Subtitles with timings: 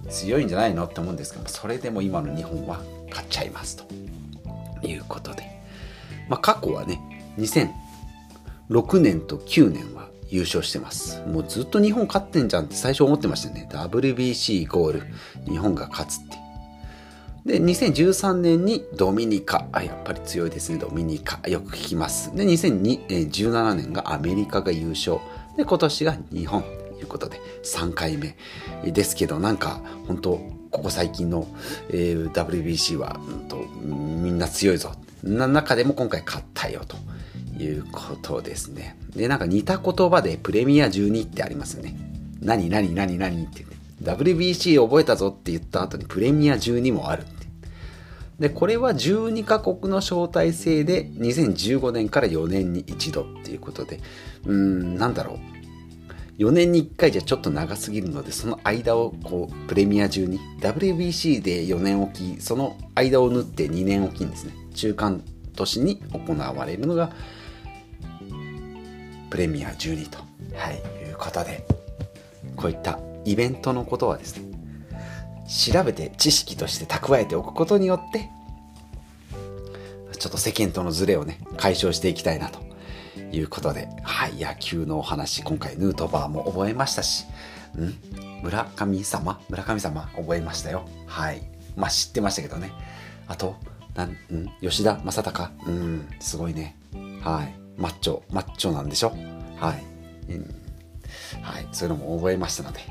[0.09, 3.85] 強いんじゃないのって思うんですけどそれでも今の日本は勝っちゃいますと
[4.87, 5.43] いうことで、
[6.29, 7.01] まあ、過去はね
[7.37, 11.21] 2006年と9年は優勝してます。
[11.25, 13.67] もうずっと日本勝ってんじゃんって最初思ってましたね。
[13.69, 15.03] WBC イコール
[15.45, 16.37] 日本が勝つって。
[17.45, 19.67] で2013年にドミニカ。
[19.71, 20.77] あやっぱり強いですね。
[20.77, 21.45] ドミニカ。
[21.49, 22.33] よく聞きます。
[22.35, 25.19] で2017年がアメリカが優勝。
[25.59, 26.69] で今年が日本と
[27.01, 28.37] いうことで3回目
[28.89, 30.37] ですけどなんか本当
[30.71, 31.49] ここ最近の、
[31.89, 34.91] えー、WBC は、うんと、みんな強いぞ。
[35.23, 36.95] な中でも今回勝ったよと
[37.61, 38.95] いうことですね。
[39.13, 41.95] でなんか似た言葉でプレミア12ってありますよね。
[42.39, 43.65] 何何何何って、ね、
[44.03, 47.47] WBC 覚えたぞって言った後にプレミア12もあるって
[48.39, 53.99] でこれは12カ国の招待制で2015年から4年に一度っていうことで
[54.45, 55.59] うーんなんだろう。
[56.39, 65.21] 4年に1回じゃちょっと長すぎるので、その間をこうプレミア中に、WBC で4年おき、その間を縫って2年おきにですね、中間
[65.53, 67.11] 年に行われるのが、
[69.29, 70.19] プレミア12と、
[70.55, 70.75] はい、
[71.09, 71.65] いうことで、
[72.55, 74.48] こういったイベントのことはですね、
[75.49, 78.29] 調べて知識として蓄えておくことによって、
[80.17, 82.59] ちょっと世間とのズレをね、解消していきたいなと
[83.31, 87.25] いうことで、はい、野球のお話、今回ヌートバーも覚えましたし、
[87.77, 88.43] ん？
[88.43, 89.39] 村神様？
[89.49, 90.87] 村神様覚えましたよ。
[91.07, 91.41] はい。
[91.75, 92.71] まあ知ってましたけどね。
[93.27, 93.55] あと、
[93.95, 94.17] なん、ん？
[94.61, 95.51] 吉田正尚？
[95.67, 96.75] うん、すごいね。
[97.21, 97.55] はい。
[97.77, 99.13] マッチョ、マッチョなんでしょ？
[99.57, 100.33] はい。
[100.33, 100.41] うん。
[101.41, 101.67] はい。
[101.71, 102.81] そういうのも覚えましたので、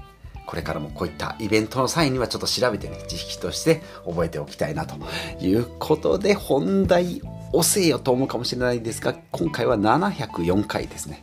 [0.48, 4.96] これからもこういったイベントの際にはちょっと調べてね、知識として覚えておきたいなと
[5.44, 7.20] いうことで、本題
[7.52, 11.22] 遅えよと思うかもしれないんですが、今回は704回ですね。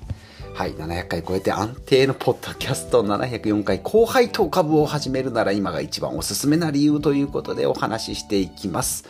[0.53, 9.05] はい、700回超えて安定のポッドキャスト704回後輩と株を始めるなら今が一番おすすめな理由ということでお話ししていきます。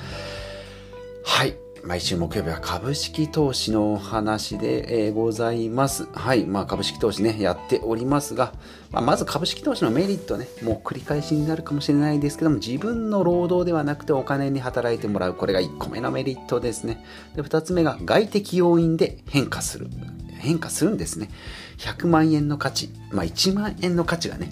[1.26, 1.65] はい。
[1.85, 6.07] 毎週木曜日は株式投資のお話で、え、ございます。
[6.13, 6.44] はい。
[6.47, 8.53] まあ株式投資ね、やっておりますが、
[8.90, 15.35] まあ、まず株式投資のメリットね、もう繰り返しになるかもしれないですけども、自分の労働ではなくてお金に働いてもらう。
[15.35, 17.06] これが1個目のメリットですね。
[17.35, 19.88] で、2つ目が外的要因で変化する。
[20.40, 21.29] 変化するんですね。
[21.78, 24.50] 100万円の価値、まあ1万円の価値がね、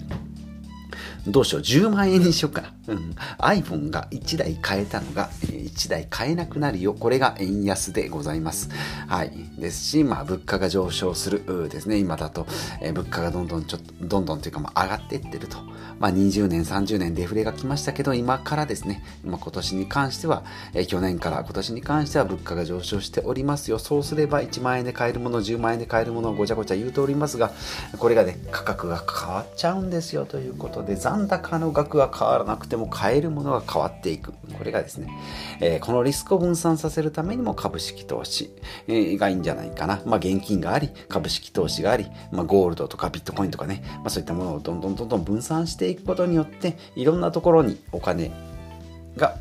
[1.26, 2.74] どうしよう、10万円にしようかな。
[2.86, 3.14] うん。
[3.38, 6.94] iPhone が1台買えたのが、1台買えなくなるよ。
[6.94, 8.70] これが円安でございます。
[9.06, 9.32] はい。
[9.58, 11.98] ですし、まあ、物価が上昇するですね。
[11.98, 12.46] 今だと、
[12.80, 15.58] えー、物価がどんどんちょっと、どんどんというか、まあ、上がっていってると。
[15.98, 23.78] まあ、20年、30年デフレが来ましたけど、今からですね、まあ、今年に関しては、えー、去年から今年に関しては物価が上昇しておりますよ。
[23.78, 27.52] そうすれば1万円で買えるもの、10万円で買えるものをごちゃごちゃ言うておりますが、
[27.98, 34.32] これがね、価格が変わっちゃうんですよということで、残高の額が変わらなくても買えるものが変わっていく。
[34.32, 35.08] これがですね、
[35.60, 38.50] えー、このリスクを分散させるためにも株式投資、
[38.86, 40.02] えー、がいいんじゃないかな。
[40.06, 48.30] まあ、現金があり、株式投資があり、まあ、ゴールドとかビットコインとかね、まあ、そういったものをどんどんどんどん分散していくことによって、いろんなところにお金
[49.16, 49.36] が、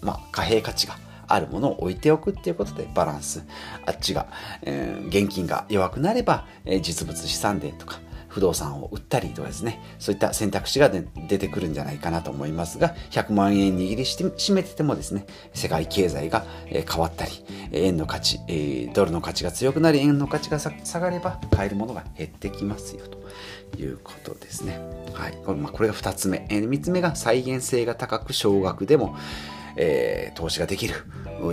[0.00, 0.96] まあ、貨幣価値が
[1.26, 3.44] あるものを置いておくっていうことでバランス。
[3.86, 4.26] あっちが、
[4.62, 8.00] えー、現金が弱くなれば、えー、実物資産でとか、
[8.30, 17.32] 不動産を売ったりとかですね、そういった選択肢が出てくるんじゃないかなと思いますが、100万円握りしめててもですね、世界経済が変わったり、
[17.72, 18.40] 円の価値、
[18.94, 24.78] ドルの価値が強くなり、円の価値が下がれば買えるものが減ってきますよということですね。
[25.12, 25.38] はい。
[25.44, 26.46] これ,、まあ、これが2つ目。
[26.48, 29.16] 3つ目が再現性が高く少額でも、
[29.82, 30.94] えー、投資ができる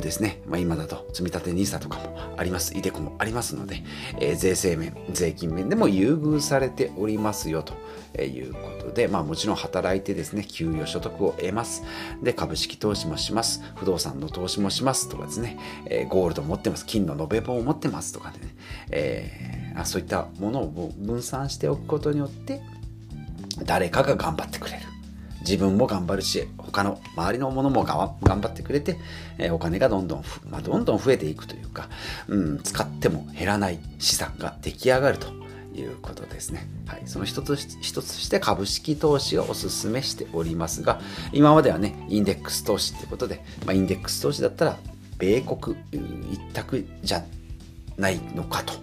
[0.02, 3.84] ですね、まあ、今だと積立 NISA とかもあります、イデコもありますので、
[4.20, 7.74] えー、税制面、税金面でも優遇されておりますよと
[8.22, 11.84] いうことで、まあ、もちろん働いてですね、給与所得を得ます。
[12.22, 13.64] で、株式投資もします。
[13.76, 16.86] 不動産の投資もしますとかですね、えー、ゴールド持ってます。
[16.86, 18.56] 金の延べ棒を持ってますとかでね、
[18.92, 22.62] えー、そういったものを分散しておくことによって、
[23.64, 24.97] 誰かが頑張ってくれる。
[25.48, 28.98] 自分も頑張るし、他の周りのものも頑張ってくれて、
[29.38, 31.88] え、お金がどんどん、まあ、どんどん増えていくというか、
[32.28, 35.28] うん、使っても減らない資産が出来上がると
[35.74, 36.68] いうことですね。
[36.86, 41.00] はい、その一つ一つして株式投資をお勧めしておりますが、
[41.32, 44.78] 今まではね、インデックス投資ってことで、まあ、インデックス投資だったら、
[45.18, 45.78] 米国
[46.32, 47.24] 一択じゃ
[47.98, 48.74] ないのかと。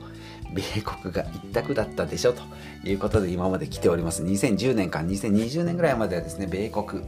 [0.55, 2.43] 米国が一択だったでしょと
[2.85, 4.23] いうことで今まで来ております。
[4.23, 7.03] 2010年から2020年ぐらいまではですね、米国、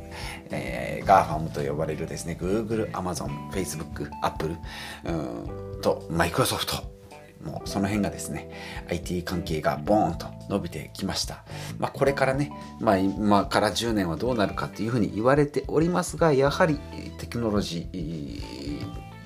[0.51, 4.57] えー、 GAFAM と呼ばれるですね、Google、Amazon、Facebook、Apple
[5.05, 5.13] う
[5.79, 6.97] んと Microsoft
[7.45, 8.51] もうその辺がですね、
[8.91, 11.45] IT 関係がボーンと伸びてきました。
[11.79, 12.51] まあ、これからね、
[12.81, 16.79] まあ、今から10年はどうなるかというふうに言われておりますが、やはり
[17.19, 18.66] テクノロジー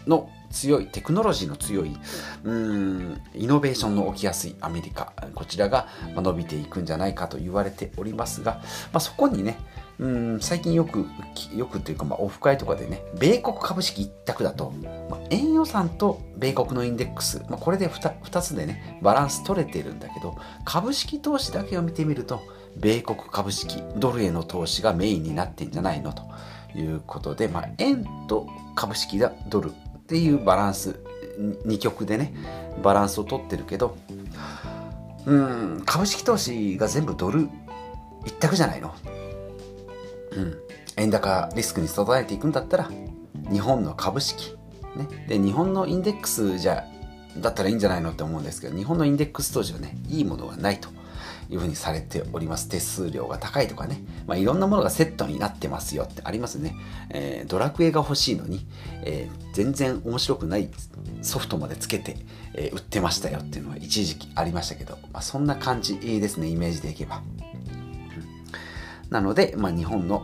[0.07, 1.97] の強い、テクノロジーの強い、
[2.45, 8.61] うん、イノベーションの起きやすいアメリカ、こちらが伸びていくんじゃないかと言われておりますが、
[8.93, 9.59] まあ、そこにね、
[10.01, 11.07] うん最近よく、
[11.55, 14.73] よくっていうか、まあ、オフ会とかでね、米国株式一択だと、
[15.11, 22.41] まあ、円予算と米国のインデックス、まあ、これで 2, 2つでね、バランス取れてるんだけど、株式投資だけを見てみると、
[22.77, 26.23] 米国株式、ドルへの投資がメインになってんじゃないのと
[26.75, 29.73] いうことで、まあ、円と株式だ、ドル
[30.11, 30.99] っていうバランス。
[31.39, 32.35] 2極でね。
[32.83, 33.97] バランスをとってるけど。
[35.25, 35.83] うん。
[35.87, 37.49] 株式投資が全部ドル。
[38.27, 38.93] 一択じゃないの。
[40.33, 40.59] うん。
[40.97, 42.91] 円高リスクに備えていくんだったら。
[43.53, 44.57] 日本の株式。
[44.97, 45.07] ね。
[45.29, 46.85] で日本のインデックスじゃ
[47.39, 50.89] だったらいいんじゃないのって思うんですけど日本のインデックス投資はねいいものはないと。
[51.51, 52.69] いうふうにされております。
[52.69, 54.03] 手数料が高いとかね。
[54.27, 56.77] まあ、いろんなものがセットになってますよってありますね。
[57.11, 58.67] えー、ドラクエが欲しいのに、
[59.03, 60.69] えー、全然面白くない
[61.23, 62.17] ソフトまでつけて、
[62.55, 67.23] えー、売ってましたよっていうのは一時期ありましたけど、まあ、そんな感じですね、イメージでいけば。
[69.11, 70.23] なので、まあ、日本の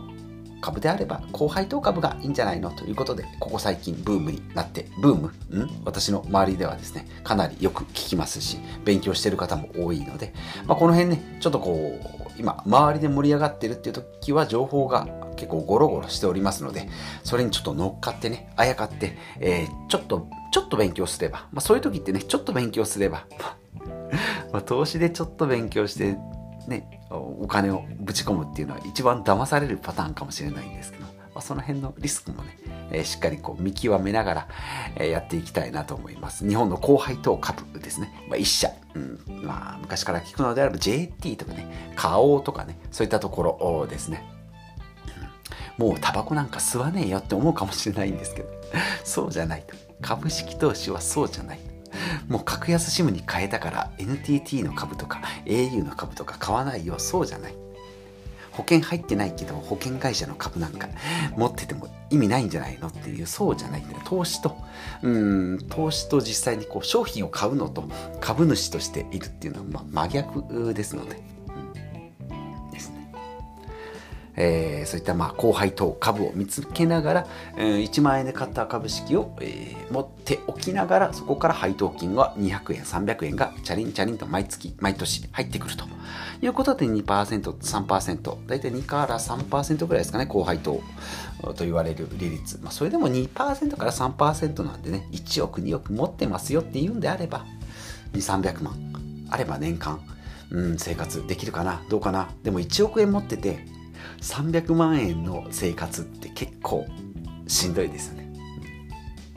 [0.61, 10.33] 株であれば高配当株がいいんじゃないのということで、ここ最近ブームになって、ブームん私の周りではですね、かなりよく聞きますし、勉強してる方も多いので、
[10.65, 16.89] まあ、この辺ね、ちょっとこう、今、周りで盛り上がってるっていう時は情報が結構ゴロゴロしておりますので、
[17.23, 23.25] それにちょっと乗っかってね、あやかって、えー、ちょっと、ちょっと勉強すれば、まあ、そういう時ってね、ちょっと勉強すれば、
[24.51, 26.17] まあ、投資でちょっと勉強して、
[26.67, 32.57] ね、お金をぶち込むっていうのは一番騙されるパターンかもしれないんですけど、まあ、その辺のリスクもね、
[32.91, 34.47] えー、しっかりこう見極めながら、
[34.95, 36.47] えー、やっていきたいなと思います。
[36.47, 38.25] 日本の高配当株ですね。
[38.27, 44.23] まあ、一社、うんまあ、昔から聞くのであれば JT とかね、花王とかね、そういったところですね。
[45.77, 48.49] もうタバコなんか吸わねえよって思うかもしれないんですけど、
[49.03, 49.75] そうじゃないと。
[50.01, 51.59] 株式投資はそうじゃない。
[52.27, 57.55] もう格安 SIM に変えたから NTT の株とか au の株とか買わないよそうじゃない。
[58.51, 60.89] 保険入ってないけど保険会社の株なんか
[61.35, 64.01] 持ってても意味ないんじゃないのっていうそうじゃないんだよ。
[64.03, 64.57] 投資と。
[65.03, 65.09] う
[65.55, 67.87] ん投資と実際にこう商品を買うのと
[68.19, 71.36] 株主としているっていうのはま真逆ですので。
[74.37, 77.27] えー、そういったまあ後輩等株を見つけながら、
[77.57, 85.85] えー、1万円で買った株式を、えー、持っておきながらそこから配当金は200円300円がチャリンチャリンと毎月毎年入ってくると。
[86.39, 90.83] いうことで 2%3% 大体2から3%ぐらいですかね高配当
[91.55, 97.43] と言われる利率、まあ、それでも2%から3%なんでね1億2億持ってますよっていうんであれば
[98.13, 98.75] 2300万
[99.31, 99.99] あれば年間
[100.49, 102.29] うん、生活できるかなどうかな。
[102.43, 103.65] でも1億円持ってて
[104.21, 106.85] 300万円の生活って結構
[107.47, 108.33] しんどいですよね。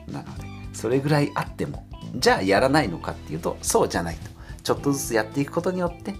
[0.07, 1.85] なので、それぐらいあっても、
[2.15, 4.29] じゃあやらないのかっていうと、そうじゃないと。
[4.63, 6.15] ちょっとずつやっていくことによって、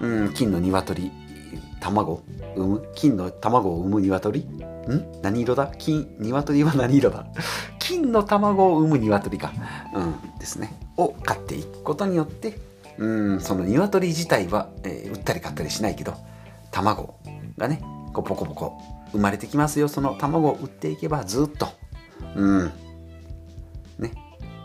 [0.00, 1.10] うん、金の鶏、
[1.80, 2.22] 卵、
[2.54, 5.22] 産む金の卵を産む鶏ん？
[5.22, 5.72] 何色だ？
[5.78, 7.26] 金、鶏は何色だ？
[7.78, 9.52] 金の卵を産む鶏か。
[9.94, 10.74] うん、ですね。
[10.96, 12.58] を飼っていくことによって、
[12.98, 16.14] うん、その鶏自体は、えー、売ったり買ったりしないけど、
[16.70, 17.16] 卵
[17.62, 17.80] がね、
[18.12, 18.78] こうポコポコ
[19.12, 19.88] 生まれてきますよ。
[19.88, 21.68] その卵を売っていけばずっと、
[22.34, 22.72] うん、
[23.98, 24.12] ね、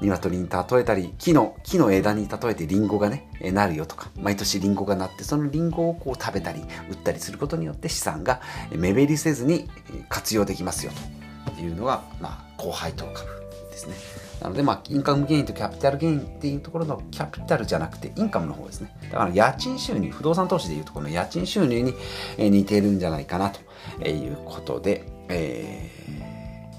[0.02, 9.70] 鶏に例えたり、木の、木の枝に例えてリンゴがね、なるよとか、毎年リンゴがなって、そのリンゴをこう食べたり、売ったりすることによって資産が目減りせずに
[10.10, 11.18] 活用できますよと。
[11.62, 13.28] いうのが、まあ、高配当株
[13.72, 14.27] ですね。
[14.42, 18.96] なので、まあ、インカムゲインとキャピタルゲインっていうところのキャピタルじゃなくて、インカムの方ですね。
[19.12, 21.94] だから家賃収入、不動産投資でいうとこの家賃収入に
[22.38, 25.92] 似てるんじゃないかなということで、え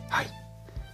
[0.09, 0.27] ー、はい。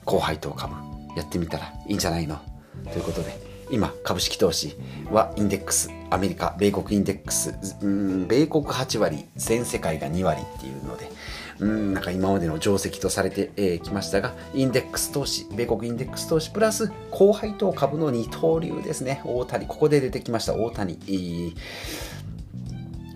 [0.04, 0.75] 高配当株
[1.16, 2.40] やってみたらいいんじゃないの？
[2.85, 3.40] ということで、
[3.71, 4.76] 今、株式投資
[5.11, 11.09] はインデックス、アメリカ、米国インデックス、うん、米国8割、全世界が2割っていうので、
[11.61, 19.23] うん、なんか今までの定石とされてき、えー、ましたが、インデックス投資、米国インデックス投資プラス高配当株の二刀流ですね。
[19.25, 21.55] 大谷、ここで出てきました大谷。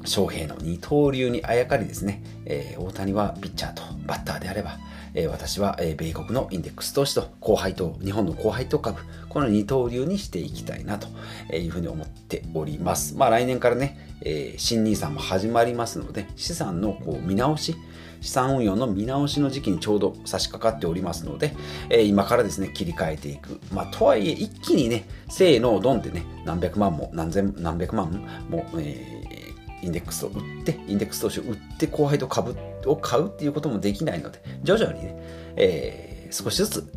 [0.05, 4.79] 翔平の二刀流にあやかりですね、えー、大谷はピッチャーとバッターであれば、
[5.15, 11.09] えー、私は、えー、米国のインデックス投資と高配当、日本の高配当株、この二刀流にしていきたいなと
[11.55, 13.15] いうふうに思っております。
[13.17, 17.77] まあ来年からね、えー、新 n i s も始まりますので、資産のこう見直し、
[18.21, 21.55] 資産運用の見直しの時期にちょうど差し掛かっておりますので、
[21.91, 23.61] えー、今からですね、切り替えていく。
[23.73, 28.11] まあ、とはいえ、一気にね、せーの、ドンってね、何百万も、何千、何百万
[28.49, 32.57] も、えー、インデックスを売って、インデックス投資を売って、後輩と株
[32.87, 35.17] を買うっていうこともできないので、徐々にね、
[35.57, 36.93] えー、少しずつ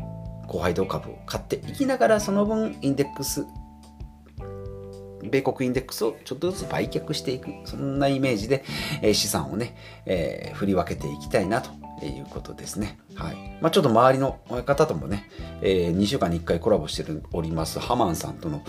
[0.48, 3.46] 高配当株を買っていきながら、その分インデックス
[5.32, 8.64] 米国インデックスをちょっとずつ売却していく、そんなイメージで、
[9.00, 9.74] え資産をね、
[10.04, 11.70] えー、振り分けていきたいなと
[12.06, 12.98] いうことですね。
[13.14, 13.36] はい。
[13.60, 15.30] まあ、ちょっと周りの方ともね、
[15.62, 18.62] えー、2週間に1回コラボしておりますハマンさんとの、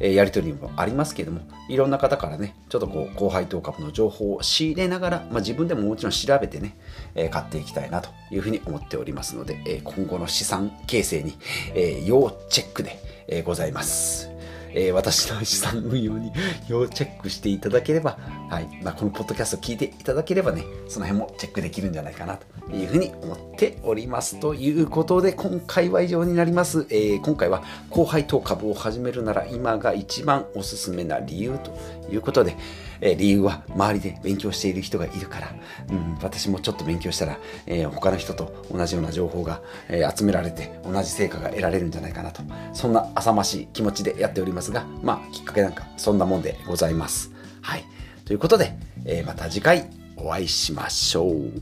[0.00, 6.76] えー、やり取りもありますけども、いろんな方からね、ちょっとこう、高配当株の情報を仕入れながら、まあ、自分でももちろん調べてね、
[7.14, 11.38] えー、買っていきたいなというふうに思っておりますので、え今後の資産形成に、
[11.74, 12.98] え要チェックで、
[13.28, 14.37] えございます。
[14.74, 16.32] えー、私の資産運用に
[16.68, 18.18] 要チェックしていただければ、
[18.50, 24.38] はいまあ、このポッドキャストを聞いていただければね、その辺もチェックできるんじゃないかなというふうに思っております。
[24.40, 26.86] ということで、今回は以上になります。
[26.90, 31.72] えー、今回は後輩当株を始めるなら今が一番おすすめな理由と
[32.12, 32.56] いうことで、
[33.00, 35.54] えー、理由は周りで勉強している人がいるから、
[35.90, 47.32] うん、私もちょっと勉強したら、えー、他の人と同じような情報が、えー、集められて同じ成果が得られるんじゃないかなと、そんな浅ましい気持ちでやっておりますますが、まあ、きっかけなんかそんなもんでございます。
[47.62, 47.84] はい。
[48.24, 51.52] ということで、えー、また次回お会いしましょう。